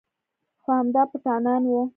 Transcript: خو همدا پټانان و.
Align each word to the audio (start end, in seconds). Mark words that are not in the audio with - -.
خو 0.61 0.69
همدا 0.79 1.01
پټانان 1.11 1.63
و. 1.69 1.73